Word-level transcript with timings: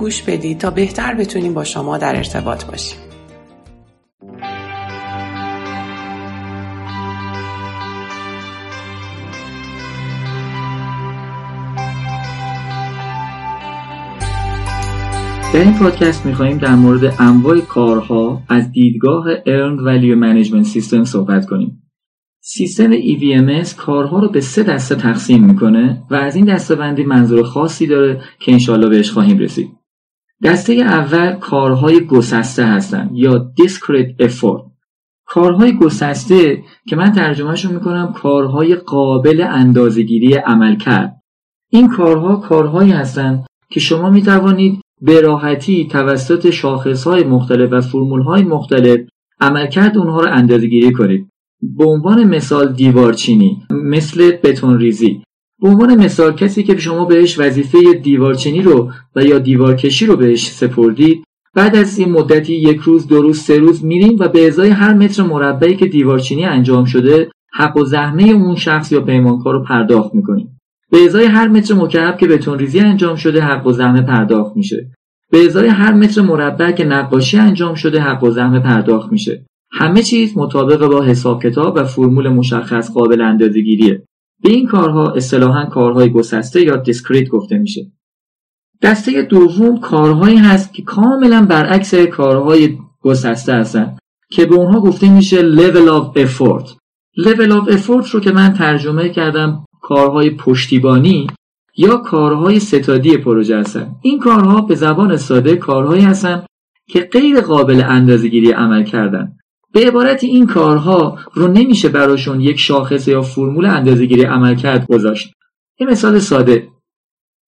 گوش 0.00 0.22
بدید 0.22 0.58
تا 0.58 0.70
بهتر 0.70 1.14
بتونیم 1.14 1.54
با 1.54 1.64
شما 1.64 1.98
در 1.98 2.16
ارتباط 2.16 2.64
باشیم. 2.64 2.98
در 15.54 15.60
این 15.60 15.74
پادکست 15.78 16.26
میخواییم 16.26 16.58
در 16.58 16.74
مورد 16.74 17.14
انواع 17.18 17.60
کارها 17.60 18.42
از 18.48 18.72
دیدگاه 18.72 19.24
Earned 19.36 19.80
Value 19.80 20.16
Management 20.22 20.66
System 20.74 21.04
صحبت 21.04 21.46
کنیم. 21.46 21.82
سیستم 22.40 22.92
EVMS 22.92 23.74
کارها 23.74 24.20
رو 24.20 24.28
به 24.28 24.40
سه 24.40 24.62
دسته 24.62 24.94
تقسیم 24.94 25.44
می‌کنه 25.44 26.02
و 26.10 26.14
از 26.14 26.36
این 26.36 26.44
دسته 26.44 26.74
بندی 26.74 27.04
منظور 27.04 27.42
خاصی 27.42 27.86
داره 27.86 28.20
که 28.40 28.52
انشالله 28.52 28.88
بهش 28.88 29.10
خواهیم 29.10 29.38
رسید. 29.38 29.79
دسته 30.44 30.72
اول 30.72 31.32
کارهای 31.32 32.06
گسسته 32.06 32.64
هستند 32.64 33.10
یا 33.14 33.52
Discrete 33.60 34.26
Effort. 34.26 34.70
کارهای 35.26 35.76
گسسته 35.76 36.62
که 36.88 36.96
من 36.96 37.12
ترجمهشون 37.12 37.72
می‌کنم 37.72 38.12
کارهای 38.12 38.74
قابل 38.74 39.46
اندازگیری 39.48 40.34
عمل 40.34 40.76
کرد. 40.76 41.20
این 41.70 41.88
کارها 41.88 42.36
کارهایی 42.36 42.90
هستند 42.90 43.46
که 43.70 43.80
شما 43.80 44.10
می‌توانید 44.10 44.80
به 45.02 45.20
راحتی 45.20 45.88
توسط 45.88 46.50
شاخصهای 46.50 47.24
مختلف 47.24 47.72
و 47.72 47.80
فرمولهای 47.80 48.42
مختلف 48.42 49.00
عملکرد 49.40 49.98
اونها 49.98 50.20
رو 50.20 50.32
اندازه 50.32 50.66
گیری 50.66 50.92
کنید 50.92 51.28
به 51.62 51.84
عنوان 51.84 52.24
مثال 52.24 52.72
دیوارچینی 52.72 53.62
مثل 53.70 54.30
بتون 54.30 54.78
ریزی 54.78 55.22
به 55.62 55.68
عنوان 55.68 56.04
مثال 56.04 56.32
کسی 56.32 56.62
که 56.62 56.76
شما 56.78 57.04
بهش 57.04 57.38
وظیفه 57.38 57.78
دیوارچینی 58.02 58.62
رو 58.62 58.90
و 59.16 59.24
یا 59.24 59.38
دیوارکشی 59.38 60.06
رو 60.06 60.16
بهش 60.16 60.50
سپردید 60.50 61.24
بعد 61.54 61.76
از 61.76 61.98
این 61.98 62.12
مدتی 62.12 62.54
یک 62.54 62.80
روز 62.80 63.06
دو 63.06 63.22
روز 63.22 63.38
سه 63.38 63.58
روز 63.58 63.84
میریم 63.84 64.16
و 64.18 64.28
به 64.28 64.46
ازای 64.46 64.70
هر 64.70 64.94
متر 64.94 65.22
مربعی 65.22 65.76
که 65.76 65.86
دیوارچینی 65.86 66.44
انجام 66.44 66.84
شده 66.84 67.30
حق 67.52 67.76
و 67.76 67.84
زحمه 67.84 68.22
اون 68.22 68.56
شخص 68.56 68.92
یا 68.92 69.00
پیمانکار 69.00 69.54
رو 69.54 69.64
پرداخت 69.64 70.14
می‌کنیم 70.14 70.60
به 70.90 70.98
ازای 71.04 71.24
هر 71.24 71.48
متر 71.48 71.74
مکعب 71.74 72.18
که 72.18 72.26
بتون 72.26 72.58
ریزی 72.58 72.80
انجام 72.80 73.16
شده 73.16 73.40
حق 73.40 73.66
و 73.66 73.72
زحمه 73.72 74.02
پرداخت 74.02 74.56
میشه. 74.56 74.90
به 75.30 75.38
ازای 75.38 75.68
هر 75.68 75.92
متر 75.92 76.22
مربع 76.22 76.72
که 76.72 76.84
نقاشی 76.84 77.38
انجام 77.38 77.74
شده 77.74 78.00
حق 78.00 78.24
و 78.24 78.30
زحمه 78.30 78.60
پرداخت 78.60 79.12
میشه. 79.12 79.44
همه 79.72 80.02
چیز 80.02 80.32
مطابق 80.36 80.86
با 80.86 81.02
حساب 81.02 81.42
کتاب 81.42 81.76
و 81.76 81.84
فرمول 81.84 82.28
مشخص 82.28 82.92
قابل 82.92 83.20
اندازه‌گیریه. 83.20 84.02
به 84.42 84.50
این 84.50 84.66
کارها 84.66 85.10
اصطلاحا 85.10 85.64
کارهای 85.64 86.10
گسسته 86.10 86.62
یا 86.62 86.76
discrete 86.76 87.28
گفته 87.28 87.58
میشه. 87.58 87.92
دسته 88.82 89.22
دوم 89.22 89.80
کارهایی 89.80 90.36
هست 90.36 90.74
که 90.74 90.82
کاملا 90.82 91.46
برعکس 91.46 91.94
کارهای 91.94 92.78
گسسته 93.00 93.52
هستن 93.54 93.96
که 94.30 94.46
به 94.46 94.54
اونها 94.54 94.80
گفته 94.80 95.10
میشه 95.10 95.56
level 95.56 95.88
of 95.88 96.18
effort. 96.18 96.68
Level 97.18 97.50
of 97.50 97.72
effort 97.72 98.10
رو 98.10 98.20
که 98.20 98.32
من 98.32 98.52
ترجمه 98.52 99.08
کردم 99.08 99.64
کارهای 99.82 100.30
پشتیبانی 100.30 101.26
یا 101.76 101.96
کارهای 101.96 102.60
ستادی 102.60 103.16
پروژه 103.16 103.58
هستن. 103.58 103.94
این 104.02 104.18
کارها 104.18 104.60
به 104.60 104.74
زبان 104.74 105.16
ساده 105.16 105.56
کارهایی 105.56 106.02
هستن 106.02 106.44
که 106.88 107.00
غیر 107.00 107.40
قابل 107.40 107.82
اندازهگیری 107.86 108.50
عمل 108.50 108.84
کردن. 108.84 109.36
به 109.72 109.86
عبارت 109.86 110.24
این 110.24 110.46
کارها 110.46 111.18
رو 111.34 111.48
نمیشه 111.48 111.88
براشون 111.88 112.40
یک 112.40 112.58
شاخص 112.58 113.08
یا 113.08 113.22
فرمول 113.22 113.66
اندازهگیری 113.66 114.22
عمل 114.22 114.54
کرد 114.54 114.86
گذاشت. 114.86 115.32
یه 115.80 115.86
مثال 115.86 116.18
ساده. 116.18 116.68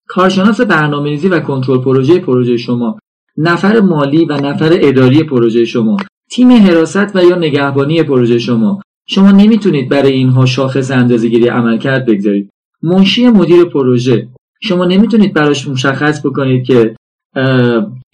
کارشناس 0.08 0.60
برنامه‌ریزی 0.60 1.28
و 1.28 1.40
کنترل 1.40 1.78
پروژه 1.78 2.18
پروژه 2.18 2.56
شما 2.56 2.98
نفر 3.36 3.80
مالی 3.80 4.24
و 4.24 4.32
نفر 4.32 4.70
اداری 4.80 5.22
پروژه 5.24 5.64
شما 5.64 5.96
تیم 6.30 6.52
حراست 6.52 7.16
و 7.16 7.24
یا 7.24 7.36
نگهبانی 7.36 8.02
پروژه 8.02 8.38
شما. 8.38 8.80
شما 9.06 9.30
نمی‌تونید 9.30 9.88
برای 9.88 10.12
اینها 10.12 10.46
شاخص 10.46 10.90
اندازهگیری 10.90 11.48
عملکرد 11.48 12.06
بگذارید. 12.06 12.50
منشی 12.82 13.26
مدیر 13.26 13.64
پروژه. 13.64 14.28
شما 14.62 14.84
نمی‌تونید 14.84 15.34
براش 15.34 15.68
مشخص 15.68 16.26
بکنید 16.26 16.66
که 16.66 16.96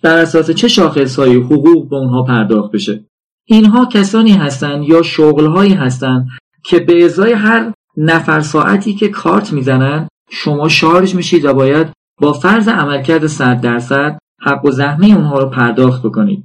در 0.02 0.18
اساس 0.18 0.50
چه 0.50 0.68
شاخصهایی 0.68 1.34
حقوق 1.34 1.90
به 1.90 1.96
اونها 1.96 2.22
پرداخت 2.22 2.72
بشه. 2.72 3.04
اینها 3.50 3.86
کسانی 3.86 4.32
هستند 4.32 4.84
یا 4.84 5.02
شغلهایی 5.02 5.74
هستند 5.74 6.28
که 6.64 6.80
به 6.80 7.04
ازای 7.04 7.32
هر 7.32 7.72
نفر 7.96 8.40
ساعتی 8.40 8.94
که 8.94 9.08
کارت 9.08 9.52
می‌زنن 9.52 10.08
شما 10.30 10.68
شارژ 10.68 11.14
میشید 11.14 11.44
و 11.44 11.54
باید 11.54 11.86
با 12.20 12.32
فرض 12.32 12.68
عملکرد 12.68 13.26
100 13.26 13.60
درصد 13.60 14.18
حق 14.40 14.64
و 14.64 14.70
زحمه 14.70 15.06
اونها 15.06 15.38
رو 15.38 15.50
پرداخت 15.50 16.02
بکنید 16.02 16.44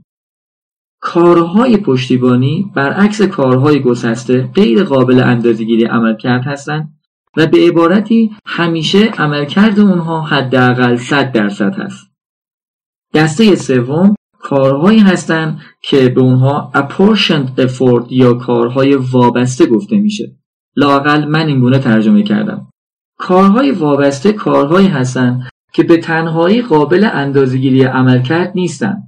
کارهای 1.01 1.77
پشتیبانی 1.77 2.71
برعکس 2.75 3.21
کارهای 3.21 3.81
گسسته 3.81 4.49
غیر 4.55 4.83
قابل 4.83 5.19
اندازهگیری 5.19 5.85
عملکرد 5.85 6.43
هستند 6.43 6.99
و 7.37 7.47
به 7.47 7.57
عبارتی 7.67 8.31
همیشه 8.45 9.05
عملکرد 9.05 9.79
اونها 9.79 10.21
حداقل 10.21 10.95
100 10.95 11.31
درصد 11.31 11.75
هست. 11.75 12.07
دسته 13.13 13.55
سوم 13.55 14.15
کارهایی 14.43 14.99
هستند 14.99 15.59
که 15.81 16.09
به 16.09 16.21
اونها 16.21 16.71
apportioned 16.75 17.61
effort 17.61 18.05
یا 18.09 18.33
کارهای 18.33 18.95
وابسته 18.95 19.65
گفته 19.65 19.97
میشه. 19.97 20.35
لاقل 20.75 21.25
من 21.25 21.47
این 21.47 21.59
گونه 21.59 21.79
ترجمه 21.79 22.23
کردم. 22.23 22.67
کارهای 23.17 23.71
وابسته 23.71 24.33
کارهایی 24.33 24.87
هستند 24.87 25.49
که 25.73 25.83
به 25.83 25.97
تنهایی 25.97 26.61
قابل 26.61 27.09
اندازهگیری 27.13 27.83
عملکرد 27.83 28.51
نیستند. 28.55 29.03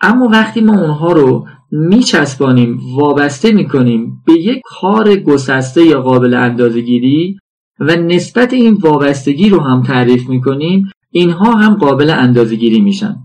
اما 0.00 0.28
وقتی 0.28 0.60
ما 0.60 0.80
اونها 0.80 1.12
رو 1.12 1.46
میچسبانیم 1.70 2.80
وابسته 2.96 3.52
می‌کنیم 3.52 4.22
به 4.26 4.32
یک 4.32 4.60
کار 4.64 5.16
گسسته 5.16 5.82
یا 5.82 6.02
قابل 6.02 6.34
اندازهگیری 6.34 7.38
و 7.80 7.96
نسبت 7.96 8.52
این 8.52 8.74
وابستگی 8.74 9.48
رو 9.48 9.60
هم 9.60 9.82
تعریف 9.82 10.28
می‌کنیم 10.28 10.90
اینها 11.10 11.52
هم 11.52 11.74
قابل 11.74 12.10
اندازگیری 12.10 12.80
میشن 12.80 13.16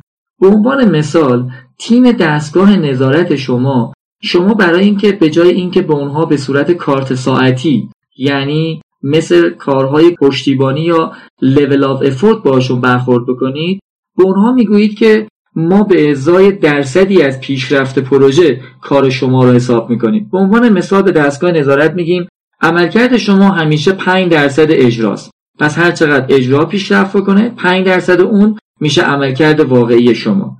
به 0.41 0.47
عنوان 0.47 0.91
مثال 0.91 1.49
تیم 1.79 2.11
دستگاه 2.11 2.75
نظارت 2.77 3.35
شما 3.35 3.93
شما 4.21 4.53
برای 4.53 4.85
اینکه 4.85 5.11
به 5.11 5.29
جای 5.29 5.49
اینکه 5.49 5.81
به 5.81 5.93
اونها 5.93 6.25
به 6.25 6.37
صورت 6.37 6.71
کارت 6.71 7.15
ساعتی 7.15 7.89
یعنی 8.17 8.81
مثل 9.03 9.49
کارهای 9.49 10.15
پشتیبانی 10.15 10.81
یا 10.81 11.11
level 11.43 11.81
of 11.81 12.11
effort 12.11 12.43
باشون 12.43 12.81
برخورد 12.81 13.25
بکنید 13.25 13.79
به 14.17 14.23
اونها 14.23 14.51
می‌گویید 14.51 14.97
که 14.97 15.27
ما 15.55 15.83
به 15.83 16.11
ازای 16.11 16.51
درصدی 16.51 17.21
از 17.21 17.39
پیشرفت 17.39 17.99
پروژه 17.99 18.61
کار 18.81 19.09
شما 19.09 19.43
رو 19.43 19.51
حساب 19.51 19.89
می‌کنیم. 19.89 20.29
به 20.31 20.37
عنوان 20.37 20.69
مثال 20.69 21.01
به 21.01 21.11
دستگاه 21.11 21.51
نظارت 21.51 21.93
میگیم 21.93 22.27
عملکرد 22.61 23.17
شما 23.17 23.49
همیشه 23.49 23.91
5 23.91 24.31
درصد 24.31 24.67
اجراست. 24.69 25.31
پس 25.59 25.77
هر 25.77 25.91
چقدر 25.91 26.35
اجرا 26.35 26.65
پیشرفت 26.65 27.19
کنه 27.19 27.49
5 27.49 27.85
درصد 27.85 28.21
اون 28.21 28.57
میشه 28.79 29.01
عملکرد 29.01 29.59
واقعی 29.59 30.15
شما. 30.15 30.57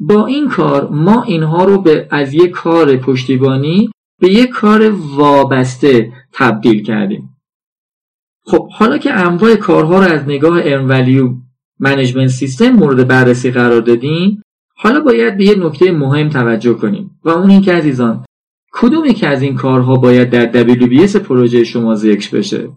با 0.00 0.26
این 0.26 0.48
کار 0.48 0.88
ما 0.90 1.22
اینها 1.22 1.64
رو 1.64 1.82
به 1.82 2.08
از 2.10 2.34
یک 2.34 2.50
کار 2.50 2.96
پشتیبانی 2.96 3.90
به 4.20 4.30
یک 4.30 4.50
کار 4.50 4.90
وابسته 4.90 6.12
تبدیل 6.32 6.82
کردیم. 6.82 7.36
خب 8.44 8.68
حالا 8.72 8.98
که 8.98 9.12
انواع 9.12 9.56
کارها 9.56 10.04
رو 10.04 10.12
از 10.12 10.24
نگاه 10.24 10.60
ارن 10.64 10.88
ولیو 10.88 11.34
منیجمنت 11.78 12.28
سیستم 12.28 12.70
مورد 12.70 13.08
بررسی 13.08 13.50
قرار 13.50 13.80
دادیم 13.80 14.42
حالا 14.76 15.00
باید 15.00 15.36
به 15.36 15.44
یک 15.44 15.58
نکته 15.58 15.92
مهم 15.92 16.28
توجه 16.28 16.74
کنیم. 16.74 17.20
و 17.24 17.28
اون 17.28 17.50
این 17.50 17.60
که 17.60 17.72
عزیزان 17.72 18.24
کدوم 18.72 19.12
که 19.12 19.28
از 19.28 19.42
این 19.42 19.54
کارها 19.54 19.96
باید 19.96 20.30
در 20.30 20.64
WBS 20.64 21.16
پروژه 21.16 21.64
شما 21.64 21.94
ذکر 21.94 22.36
بشه؟ 22.36 22.68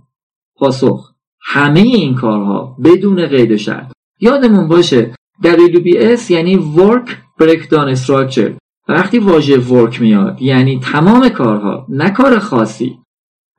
پاسخ 0.56 1.14
همه 1.42 1.80
این 1.80 2.16
کارها 2.16 2.78
بدون 2.84 3.28
قید 3.28 3.56
شرط. 3.56 3.92
یادمون 4.24 4.68
باشه 4.68 5.16
WBS 5.44 6.32
یعنی 6.32 6.74
Work 6.78 7.10
Breakdown 7.42 7.98
Structure. 8.06 8.52
وقتی 8.88 9.20
واژه 9.20 9.62
work 9.62 10.00
میاد 10.00 10.42
یعنی 10.42 10.80
تمام 10.80 11.30
کارها 11.30 11.86
نه 11.90 12.10
کار 12.10 12.40
خاصی. 12.40 13.00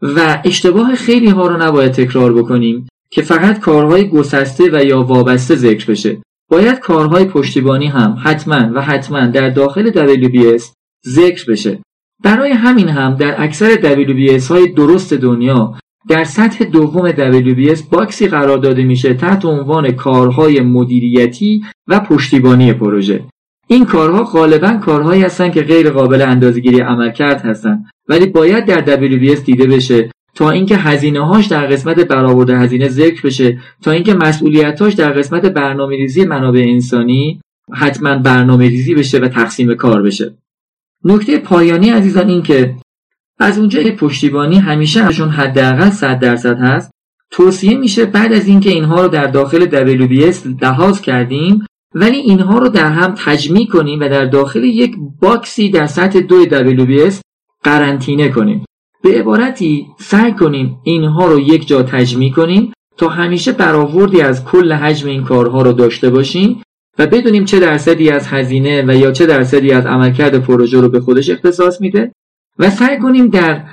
و 0.03 0.43
اشتباه 0.45 0.95
خیلی 0.95 1.29
ها 1.29 1.47
رو 1.47 1.63
نباید 1.63 1.93
تکرار 1.93 2.33
بکنیم 2.33 2.87
که 3.11 3.23
فقط 3.23 3.61
کارهای 3.61 4.09
گسسته 4.09 4.65
و 4.73 4.85
یا 4.85 5.03
وابسته 5.03 5.55
ذکر 5.55 5.91
بشه. 5.91 6.23
باید 6.51 6.79
کارهای 6.79 7.25
پشتیبانی 7.25 7.87
هم 7.87 8.17
حتما 8.25 8.71
و 8.75 8.83
حتما 8.83 9.27
در 9.27 9.51
داخل 9.51 9.91
WBS 9.91 10.63
ذکر 11.07 11.51
بشه. 11.51 11.79
برای 12.25 12.51
همین 12.51 12.89
هم 12.89 13.15
در 13.15 13.43
اکثر 13.43 13.75
WBS 13.75 14.47
های 14.47 14.73
درست 14.73 15.15
دنیا 15.15 15.75
در 16.09 16.25
سطح 16.25 16.65
دوم 16.65 17.11
WBS 17.11 17.83
باکسی 17.91 18.29
قرار 18.29 18.59
داده 18.59 18.83
میشه 18.85 19.15
تحت 19.15 19.45
عنوان 19.45 19.91
کارهای 19.91 20.61
مدیریتی 20.61 21.65
و 21.89 22.01
پشتیبانی 22.01 22.73
پروژه. 22.73 23.25
این 23.67 23.85
کارها 23.85 24.25
غالبا 24.25 24.73
کارهایی 24.73 25.23
هستند 25.23 25.53
که 25.53 25.63
غیر 25.63 25.91
قابل 25.91 26.23
اندازهگیری 26.23 26.81
عملکرد 26.81 27.41
هستند 27.41 27.85
ولی 28.09 28.27
باید 28.27 28.65
در 28.65 28.97
WBS 28.97 29.41
دیده 29.41 29.67
بشه 29.67 30.11
تا 30.35 30.51
اینکه 30.51 30.77
هزینه 30.77 31.27
هاش 31.27 31.47
در 31.47 31.67
قسمت 31.67 32.01
برآورده 32.01 32.59
هزینه 32.59 32.89
ذکر 32.89 33.23
بشه 33.23 33.59
تا 33.83 33.91
اینکه 33.91 34.15
مسئولیتاش 34.15 34.93
در 34.93 35.13
قسمت 35.13 35.47
برنامه 35.47 35.97
ریزی 35.97 36.25
منابع 36.25 36.65
انسانی 36.69 37.41
حتما 37.73 38.19
برنامه 38.19 38.69
ریزی 38.69 38.95
بشه 38.95 39.19
و 39.19 39.29
تقسیم 39.29 39.75
کار 39.75 40.03
بشه. 40.03 40.35
نکته 41.05 41.39
پایانی 41.39 41.91
عزیزان 41.91 42.29
این 42.29 42.43
که 42.43 42.75
از 43.39 43.59
اونجایی 43.59 43.91
پشتیبانی 43.91 44.59
همیشه 44.59 45.01
ازشون 45.01 45.29
حداقل 45.29 45.91
100 45.91 46.19
درصد 46.19 46.59
هست 46.59 46.91
توصیه 47.31 47.79
میشه 47.79 48.05
بعد 48.05 48.33
از 48.33 48.47
اینکه 48.47 48.71
اینها 48.71 49.03
رو 49.03 49.09
در 49.09 49.27
داخل 49.27 49.67
WBS 49.67 50.37
لحاظ 50.63 51.01
کردیم 51.01 51.67
ولی 51.95 52.17
اینها 52.17 52.59
رو 52.59 52.69
در 52.69 52.93
هم 52.93 53.15
تجمیع 53.19 53.67
کنیم 53.67 54.01
و 54.01 54.09
در 54.09 54.25
داخل 54.25 54.65
یک 54.65 54.97
باکسی 55.21 55.71
در 55.71 55.87
سطح 55.87 56.21
دو 56.21 56.45
WBS 56.45 57.15
قرنطینه 57.63 58.29
کنیم. 58.29 58.65
به 59.03 59.19
عبارتی 59.19 59.87
سعی 59.99 60.33
کنیم 60.33 60.81
اینها 60.85 61.27
رو 61.27 61.41
یک 61.41 61.69
جا 61.69 61.83
تجمیع 61.83 62.33
کنیم 62.33 62.73
تا 62.97 63.09
همیشه 63.09 63.53
برآوردی 63.53 64.21
از 64.21 64.45
کل 64.45 64.73
حجم 64.73 65.09
این 65.09 65.25
کارها 65.25 65.63
رو 65.63 65.73
داشته 65.73 66.11
باشیم 66.11 66.63
و 66.99 67.07
بدونیم 67.07 67.45
چه 67.45 67.61
درصدی 67.61 68.11
از 68.11 68.27
هزینه 68.27 68.85
و 68.87 68.95
یا 68.97 69.13
چه 69.13 69.27
درصدی 69.27 69.73
از 69.73 69.87
عملکرد 69.87 70.39
پروژه 70.39 70.81
رو 70.81 70.89
به 70.89 71.01
خودش 71.01 71.31
اختصاص 71.31 71.81
میده. 71.81 72.13
و 72.59 72.71
سعی 72.71 72.99
کنیم 72.99 73.27
در 73.29 73.65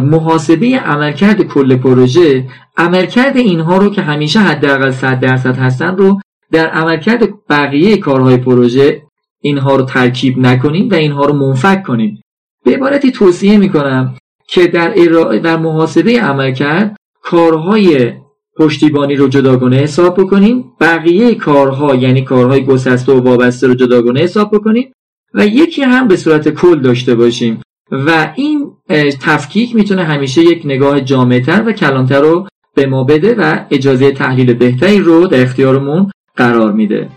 محاسبه 0.00 0.66
عملکرد 0.66 1.42
کل 1.42 1.76
پروژه 1.76 2.48
عملکرد 2.76 3.36
اینها 3.36 3.76
رو 3.76 3.90
که 3.90 4.02
همیشه 4.02 4.40
حداقل 4.40 4.90
100 4.90 5.20
درصد 5.20 5.56
هستن 5.56 5.96
رو 5.96 6.20
در 6.52 6.66
عملکرد 6.66 7.28
بقیه 7.50 7.96
کارهای 7.96 8.36
پروژه 8.36 9.02
اینها 9.40 9.76
رو 9.76 9.84
ترکیب 9.84 10.38
نکنیم 10.38 10.88
و 10.90 10.94
اینها 10.94 11.24
رو 11.24 11.34
منفک 11.34 11.82
کنیم. 11.82 12.22
به 12.64 12.74
عبارتی 12.74 13.12
توصیه 13.12 13.58
می‌کنم 13.58 14.14
که 14.48 14.66
در 14.66 14.92
ارائه 14.96 15.38
در 15.38 15.56
محاسبه 15.56 16.20
عملکرد 16.20 16.96
کارهای 17.22 18.12
پشتیبانی 18.58 19.16
رو 19.16 19.28
جداگانه 19.28 19.76
حساب 19.76 20.20
بکنیم 20.20 20.72
بقیه 20.80 21.34
کارها 21.34 21.94
یعنی 21.94 22.24
کارهای 22.24 22.64
گسسته 22.64 23.12
و 23.12 23.20
وابسته 23.20 23.66
رو 23.66 23.74
جداگانه 23.74 24.20
حساب 24.20 24.54
بکنیم 24.54 24.92
و 25.34 25.46
یکی 25.46 25.82
هم 25.82 26.08
به 26.08 26.16
صورت 26.16 26.48
کل 26.48 26.80
داشته 26.80 27.14
باشیم. 27.14 27.60
و 27.92 28.32
این 28.34 28.72
تفکیک 29.20 29.74
می‌تونه 29.74 30.04
همیشه 30.04 30.42
یک 30.42 30.62
نگاه 30.64 31.00
جامعتر 31.00 31.62
و 31.66 31.72
کلانتر 31.72 32.20
رو 32.20 32.46
به 32.74 32.86
ما 32.86 33.04
بده 33.04 33.34
و 33.34 33.58
اجازه 33.70 34.12
تحلیل 34.12 34.54
بهتری 34.54 34.98
رو 34.98 35.26
در 35.26 35.42
اختیارمون 35.42 36.10
قرار 36.36 36.72
میده. 36.72 37.08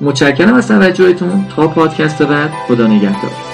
متشکرم 0.00 0.54
از 0.54 0.68
توجهتون. 0.68 1.46
تا 1.56 1.68
پادکست 1.68 2.22
بعد 2.22 2.50
خدا 2.68 2.86
نگهدار. 2.86 3.53